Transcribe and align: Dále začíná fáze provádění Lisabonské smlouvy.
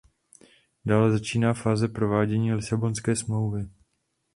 Dále 0.85 1.11
začíná 1.11 1.53
fáze 1.53 1.87
provádění 1.87 2.53
Lisabonské 2.53 3.15
smlouvy. 3.15 3.69